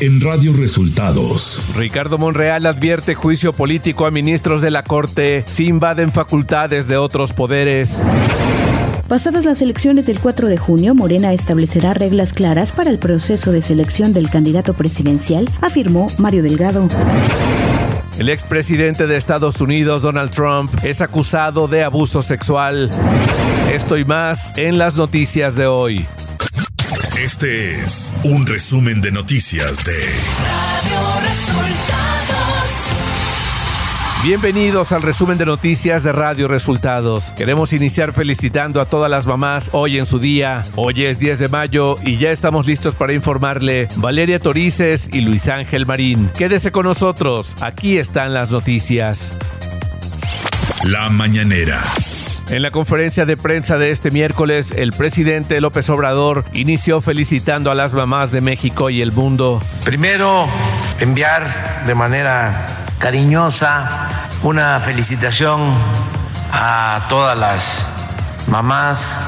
[0.00, 1.60] en Radio Resultados.
[1.76, 7.34] Ricardo Monreal advierte juicio político a ministros de la Corte si invaden facultades de otros
[7.34, 8.02] poderes.
[9.08, 13.60] Pasadas las elecciones del 4 de junio, Morena establecerá reglas claras para el proceso de
[13.60, 16.88] selección del candidato presidencial, afirmó Mario Delgado.
[18.18, 22.90] El expresidente de Estados Unidos, Donald Trump, es acusado de abuso sexual.
[23.72, 26.06] Esto y más en las noticias de hoy.
[27.22, 32.70] Este es un resumen de noticias de Radio Resultados.
[34.24, 37.32] Bienvenidos al resumen de noticias de Radio Resultados.
[37.32, 40.64] Queremos iniciar felicitando a todas las mamás hoy en su día.
[40.76, 45.50] Hoy es 10 de mayo y ya estamos listos para informarle Valeria Torices y Luis
[45.50, 46.30] Ángel Marín.
[46.38, 49.34] Quédese con nosotros, aquí están las noticias.
[50.84, 51.82] La mañanera.
[52.50, 57.76] En la conferencia de prensa de este miércoles, el presidente López Obrador inició felicitando a
[57.76, 59.62] las mamás de México y el mundo.
[59.84, 60.48] Primero,
[60.98, 62.66] enviar de manera
[62.98, 64.08] cariñosa
[64.42, 65.72] una felicitación
[66.52, 67.86] a todas las
[68.48, 69.20] mamás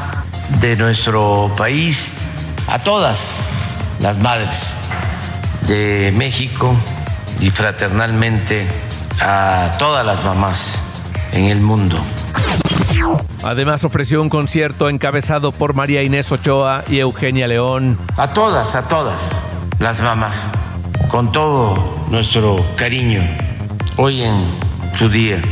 [0.60, 2.26] de nuestro país,
[2.66, 3.52] a todas
[4.00, 4.74] las madres
[5.68, 6.74] de México
[7.38, 8.66] y fraternalmente
[9.20, 10.82] a todas las mamás
[11.30, 12.02] en el mundo.
[13.42, 17.98] Además ofreció un concierto encabezado por María Inés Ochoa y Eugenia León.
[18.16, 19.42] A todas, a todas
[19.78, 20.52] las mamás,
[21.08, 23.22] con todo nuestro cariño,
[23.96, 24.58] hoy en
[24.94, 25.42] su día.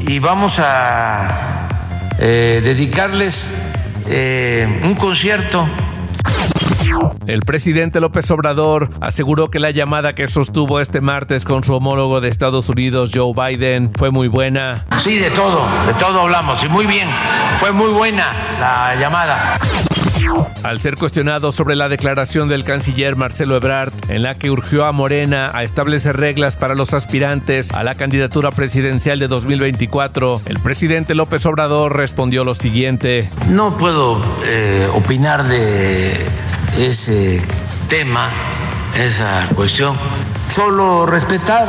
[0.00, 1.68] Y vamos a
[2.18, 3.50] eh, dedicarles
[4.06, 5.66] eh, un concierto
[7.26, 12.20] el presidente López Obrador aseguró que la llamada que sostuvo este martes con su homólogo
[12.20, 14.84] de Estados Unidos, Joe Biden, fue muy buena.
[14.98, 17.08] Sí, de todo, de todo hablamos y muy bien.
[17.58, 19.58] Fue muy buena la llamada.
[20.62, 24.92] Al ser cuestionado sobre la declaración del canciller Marcelo Ebrard, en la que urgió a
[24.92, 31.14] Morena a establecer reglas para los aspirantes a la candidatura presidencial de 2024, el presidente
[31.14, 33.28] López Obrador respondió lo siguiente.
[33.50, 36.16] No puedo eh, opinar de
[36.78, 37.42] ese
[37.88, 38.30] tema,
[38.96, 39.96] esa cuestión.
[40.48, 41.68] Solo respetar,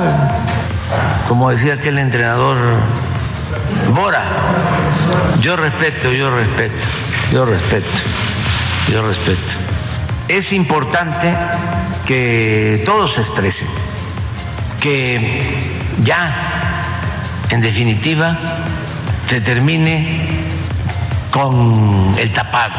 [1.27, 2.57] como decía aquel entrenador
[3.93, 4.23] Bora,
[5.41, 6.87] yo respeto, yo respeto,
[7.31, 7.89] yo respeto,
[8.91, 9.53] yo respeto.
[10.27, 11.35] Es importante
[12.05, 13.67] que todos se expresen,
[14.79, 15.59] que
[16.03, 16.81] ya,
[17.49, 18.37] en definitiva,
[19.27, 20.29] se termine
[21.31, 22.73] con el tapado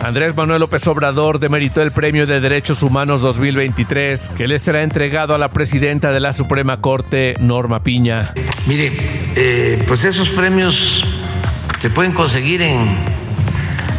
[0.00, 5.34] Andrés Manuel López Obrador demeritó el Premio de Derechos Humanos 2023 que le será entregado
[5.34, 8.32] a la presidenta de la Suprema Corte, Norma Piña.
[8.66, 8.92] Mire,
[9.36, 11.04] eh, pues esos premios
[11.78, 12.86] se pueden conseguir en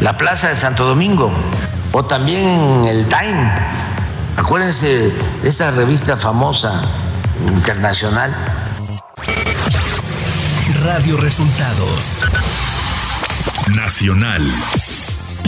[0.01, 1.31] la Plaza de Santo Domingo
[1.91, 3.51] o también en el Time.
[4.37, 6.83] Acuérdense de esta revista famosa
[7.55, 8.35] internacional.
[10.83, 12.21] Radio Resultados
[13.75, 14.49] Nacional.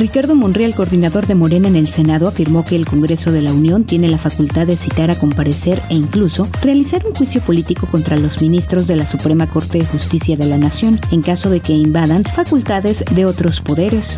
[0.02, 3.84] Ricardo Monreal, coordinador de Morena en el Senado, afirmó que el Congreso de la Unión
[3.84, 8.42] tiene la facultad de citar a comparecer e incluso realizar un juicio político contra los
[8.42, 12.24] ministros de la Suprema Corte de Justicia de la Nación en caso de que invadan
[12.24, 14.18] facultades de otros poderes.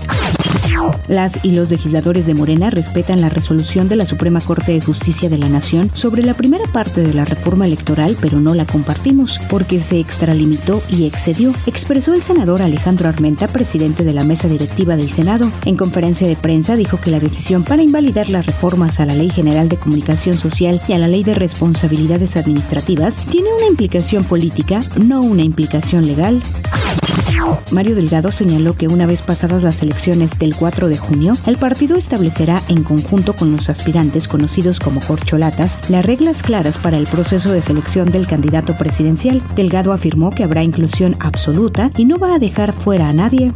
[1.07, 5.29] Las y los legisladores de Morena respetan la resolución de la Suprema Corte de Justicia
[5.29, 9.39] de la Nación sobre la primera parte de la reforma electoral, pero no la compartimos
[9.49, 14.95] porque se extralimitó y excedió, expresó el senador Alejandro Armenta, presidente de la mesa directiva
[14.95, 15.51] del Senado.
[15.66, 19.29] En conferencia de prensa dijo que la decisión para invalidar las reformas a la Ley
[19.29, 24.81] General de Comunicación Social y a la Ley de Responsabilidades Administrativas tiene una implicación política,
[24.97, 26.41] no una implicación legal.
[27.71, 31.97] Mario Delgado señaló que una vez pasadas las elecciones del 4 de junio, el partido
[31.97, 37.51] establecerá en conjunto con los aspirantes conocidos como corcholatas las reglas claras para el proceso
[37.51, 39.41] de selección del candidato presidencial.
[39.55, 43.53] Delgado afirmó que habrá inclusión absoluta y no va a dejar fuera a nadie.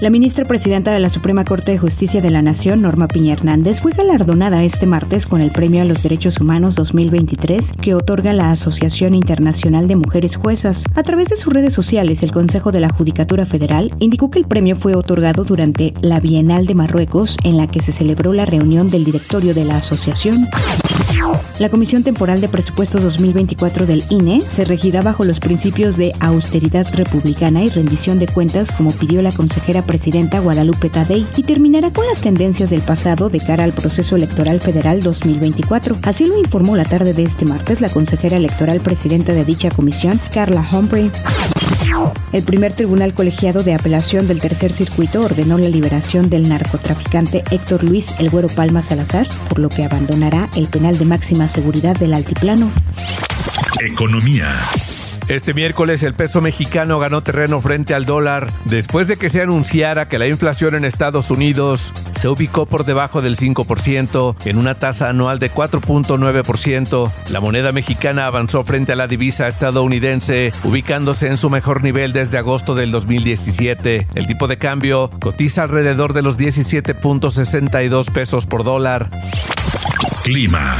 [0.00, 3.80] La ministra presidenta de la Suprema Corte de Justicia de la Nación, Norma Piña Hernández,
[3.80, 8.50] fue galardonada este martes con el Premio a los Derechos Humanos 2023 que otorga la
[8.50, 10.84] Asociación Internacional de Mujeres Juezas.
[10.94, 14.46] A través de sus redes sociales, el Consejo de la Judicatura Federal indicó que el
[14.46, 18.90] premio fue otorgado durante la Bienal de Marruecos, en la que se celebró la reunión
[18.90, 20.46] del directorio de la asociación.
[21.58, 26.86] La Comisión Temporal de Presupuestos 2024 del INE se regirá bajo los principios de austeridad
[26.94, 32.06] republicana y rendición de cuentas como pidió la consejera presidenta Guadalupe Tadei y terminará con
[32.06, 35.96] las tendencias del pasado de cara al proceso electoral federal 2024.
[36.02, 40.20] Así lo informó la tarde de este martes la consejera electoral presidenta de dicha comisión,
[40.32, 41.10] Carla Humphrey.
[42.32, 47.84] El primer tribunal colegiado de apelación del tercer circuito ordenó la liberación del narcotraficante Héctor
[47.84, 52.14] Luis El Güero Palma Salazar, por lo que abandonará el penal de máxima seguridad del
[52.14, 52.70] altiplano.
[53.80, 54.56] Economía.
[55.28, 60.08] Este miércoles el peso mexicano ganó terreno frente al dólar después de que se anunciara
[60.08, 65.08] que la inflación en Estados Unidos se ubicó por debajo del 5% en una tasa
[65.08, 67.10] anual de 4.9%.
[67.30, 72.38] La moneda mexicana avanzó frente a la divisa estadounidense, ubicándose en su mejor nivel desde
[72.38, 74.06] agosto del 2017.
[74.14, 79.10] El tipo de cambio cotiza alrededor de los 17.62 pesos por dólar.
[80.22, 80.76] Clima.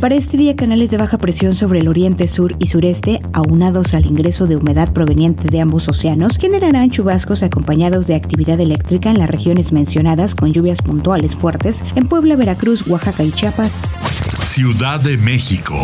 [0.00, 4.04] Para este día, canales de baja presión sobre el oriente, sur y sureste, aunados al
[4.04, 9.30] ingreso de humedad proveniente de ambos océanos, generarán chubascos acompañados de actividad eléctrica en las
[9.30, 13.82] regiones mencionadas con lluvias puntuales fuertes en Puebla, Veracruz, Oaxaca y Chiapas.
[14.44, 15.74] Ciudad de México.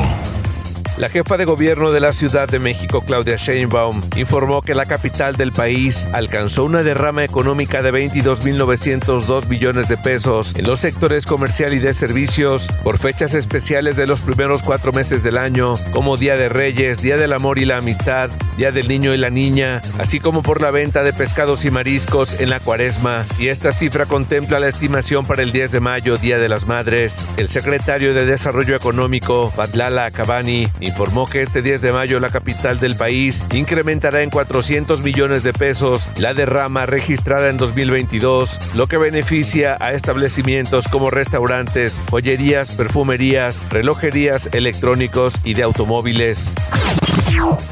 [1.03, 5.35] La jefa de gobierno de la Ciudad de México, Claudia Sheinbaum, informó que la capital
[5.35, 11.75] del país alcanzó una derrama económica de 22.902 millones de pesos en los sectores comercial
[11.75, 16.37] y de servicios por fechas especiales de los primeros cuatro meses del año, como Día
[16.37, 20.21] de Reyes, Día del Amor y la Amistad, Día del Niño y la Niña, así
[20.21, 23.25] como por la venta de pescados y mariscos en la cuaresma.
[23.41, 27.17] Y esta cifra contempla la estimación para el 10 de mayo, Día de las Madres.
[27.39, 32.79] El secretario de Desarrollo Económico, Badlala Cabani, informó que este 10 de mayo la capital
[32.79, 38.99] del país incrementará en 400 millones de pesos la derrama registrada en 2022, lo que
[38.99, 46.53] beneficia a establecimientos como restaurantes, joyerías, perfumerías, relojerías electrónicos y de automóviles.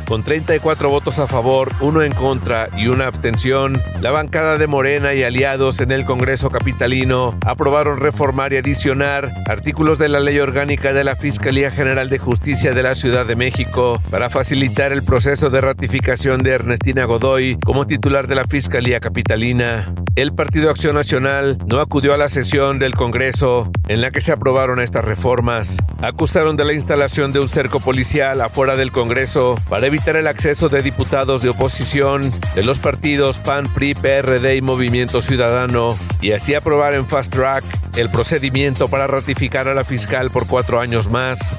[0.08, 5.14] Con 34 votos a favor, uno en contra y una abstención, la bancada de Morena
[5.14, 10.93] y aliados en el Congreso Capitalino aprobaron reformar y adicionar artículos de la Ley Orgánica
[10.93, 15.50] de la Fiscalía General de Justicia de la Ciudad de México para facilitar el proceso
[15.50, 19.93] de ratificación de Ernestina Godoy como titular de la Fiscalía Capitalina.
[20.17, 24.33] El Partido Acción Nacional no acudió a la sesión del Congreso en la que se
[24.33, 25.77] aprobaron estas reformas.
[26.03, 30.69] Acusaron de la instalación de un cerco policial afuera del Congreso para evitar el acceso
[30.69, 36.55] de diputados de oposición de los partidos PAN, PRI, PRD y Movimiento Ciudadano y así
[36.55, 37.65] aprobar en fast track
[37.97, 41.56] el procedimiento para ratificar a la fiscal por cuatro años más.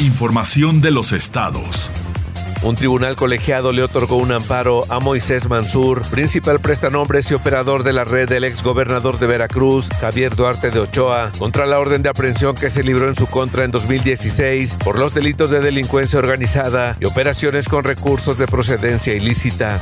[0.00, 1.90] Información de los estados.
[2.64, 7.92] Un tribunal colegiado le otorgó un amparo a Moisés Mansur, principal prestanombres y operador de
[7.92, 12.54] la red del exgobernador de Veracruz, Javier Duarte de Ochoa, contra la orden de aprehensión
[12.54, 17.04] que se libró en su contra en 2016 por los delitos de delincuencia organizada y
[17.04, 19.78] operaciones con recursos de procedencia ilícita.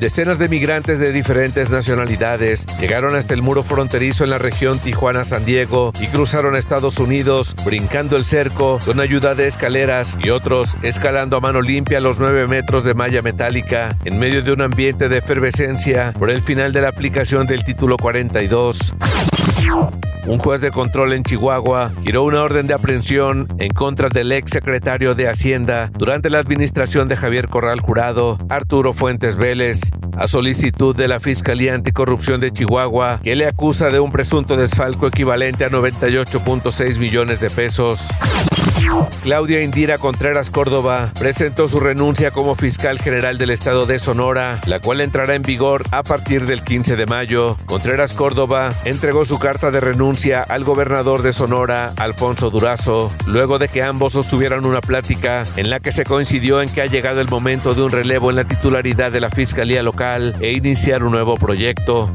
[0.00, 5.44] Decenas de migrantes de diferentes nacionalidades llegaron hasta el muro fronterizo en la región Tijuana-San
[5.44, 11.36] Diego y cruzaron Estados Unidos, brincando el cerco con ayuda de escaleras y otros escalando
[11.36, 15.18] a mano limpia los 9 metros de malla metálica en medio de un ambiente de
[15.18, 18.94] efervescencia por el final de la aplicación del título 42.
[20.26, 24.52] Un juez de control en Chihuahua giró una orden de aprehensión en contra del ex
[24.52, 29.63] secretario de Hacienda durante la administración de Javier Corral Jurado, Arturo Fuentes Vélez,
[30.16, 35.06] a solicitud de la Fiscalía Anticorrupción de Chihuahua, que le acusa de un presunto desfalco
[35.06, 38.00] equivalente a 98.6 millones de pesos.
[39.22, 44.80] Claudia Indira Contreras Córdoba presentó su renuncia como fiscal general del estado de Sonora, la
[44.80, 47.56] cual entrará en vigor a partir del 15 de mayo.
[47.64, 53.68] Contreras Córdoba entregó su carta de renuncia al gobernador de Sonora, Alfonso Durazo, luego de
[53.68, 57.28] que ambos sostuvieran una plática en la que se coincidió en que ha llegado el
[57.28, 61.36] momento de un relevo en la titularidad de la Fiscalía local e iniciar un nuevo
[61.36, 62.12] proyecto.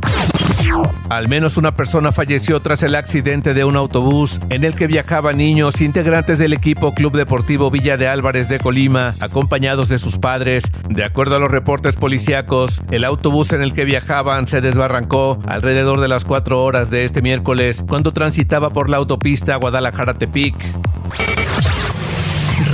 [1.09, 5.37] Al menos una persona falleció tras el accidente de un autobús en el que viajaban
[5.37, 10.71] niños integrantes del equipo Club Deportivo Villa de Álvarez de Colima, acompañados de sus padres.
[10.89, 16.01] De acuerdo a los reportes policíacos, el autobús en el que viajaban se desbarrancó alrededor
[16.01, 20.55] de las 4 horas de este miércoles cuando transitaba por la autopista Guadalajara-Tepic.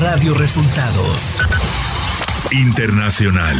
[0.01, 1.39] Radio Resultados
[2.51, 3.55] Internacional.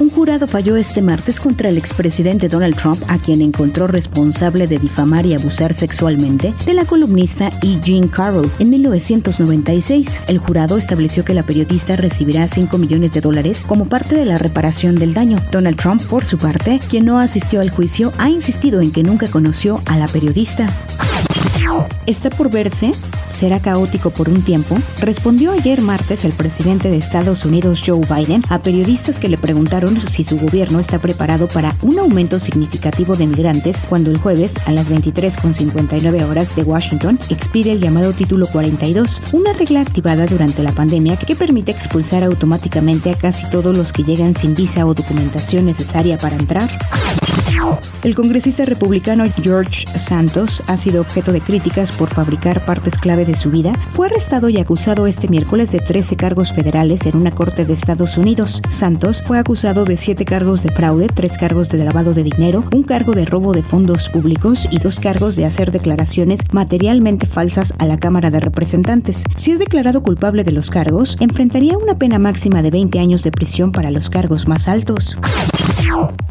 [0.00, 4.78] Un jurado falló este martes contra el expresidente Donald Trump, a quien encontró responsable de
[4.78, 7.78] difamar y abusar sexualmente de la columnista E.
[7.82, 10.22] Jean Carroll en 1996.
[10.26, 14.38] El jurado estableció que la periodista recibirá 5 millones de dólares como parte de la
[14.38, 15.38] reparación del daño.
[15.52, 19.28] Donald Trump, por su parte, quien no asistió al juicio, ha insistido en que nunca
[19.28, 20.66] conoció a la periodista.
[22.06, 22.92] Está por verse
[23.30, 28.42] será caótico por un tiempo, respondió ayer martes el presidente de Estados Unidos Joe Biden
[28.48, 33.26] a periodistas que le preguntaron si su gobierno está preparado para un aumento significativo de
[33.26, 39.22] migrantes cuando el jueves a las 23.59 horas de Washington expire el llamado Título 42,
[39.32, 44.04] una regla activada durante la pandemia que permite expulsar automáticamente a casi todos los que
[44.04, 46.70] llegan sin visa o documentación necesaria para entrar.
[48.02, 53.36] El congresista republicano George Santos ha sido objeto de críticas por fabricar partes clave de
[53.36, 53.74] su vida.
[53.92, 58.16] Fue arrestado y acusado este miércoles de 13 cargos federales en una corte de Estados
[58.16, 58.62] Unidos.
[58.70, 62.82] Santos fue acusado de 7 cargos de fraude, 3 cargos de lavado de dinero, un
[62.82, 67.86] cargo de robo de fondos públicos y dos cargos de hacer declaraciones materialmente falsas a
[67.86, 69.24] la Cámara de Representantes.
[69.36, 73.32] Si es declarado culpable de los cargos, enfrentaría una pena máxima de 20 años de
[73.32, 75.18] prisión para los cargos más altos.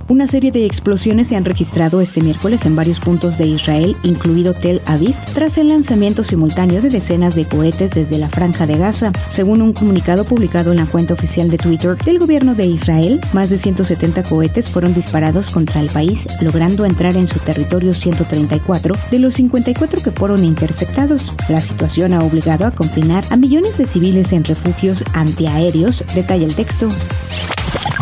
[0.07, 4.55] Una serie de explosiones se han registrado este miércoles en varios puntos de Israel, incluido
[4.55, 9.11] Tel Aviv, tras el lanzamiento simultáneo de decenas de cohetes desde la franja de Gaza.
[9.29, 13.51] Según un comunicado publicado en la cuenta oficial de Twitter del gobierno de Israel, más
[13.51, 19.19] de 170 cohetes fueron disparados contra el país, logrando entrar en su territorio 134 de
[19.19, 21.31] los 54 que fueron interceptados.
[21.47, 26.55] La situación ha obligado a confinar a millones de civiles en refugios antiaéreos, detalla el
[26.55, 26.89] texto.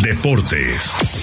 [0.02, 1.17] Deportes.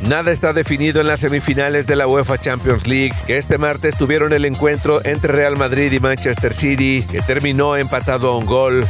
[0.00, 4.32] Nada está definido en las semifinales de la UEFA Champions League, que este martes tuvieron
[4.32, 8.86] el encuentro entre Real Madrid y Manchester City, que terminó empatado a un gol.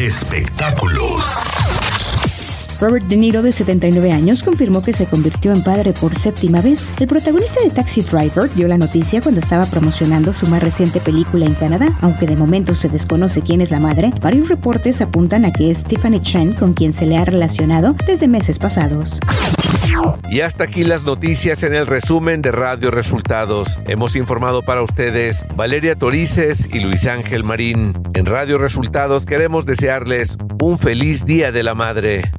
[0.00, 1.24] Espectáculos.
[2.80, 6.94] Robert De Niro, de 79 años, confirmó que se convirtió en padre por séptima vez.
[7.00, 11.46] El protagonista de Taxi Driver dio la noticia cuando estaba promocionando su más reciente película
[11.46, 11.98] en Canadá.
[12.00, 15.82] Aunque de momento se desconoce quién es la madre, varios reportes apuntan a que es
[15.82, 19.18] Tiffany Chen con quien se le ha relacionado desde meses pasados.
[20.30, 23.78] Y hasta aquí las noticias en el resumen de Radio Resultados.
[23.86, 27.94] Hemos informado para ustedes Valeria Torices y Luis Ángel Marín.
[28.14, 32.30] En Radio Resultados queremos desearles un feliz Día de la Madre.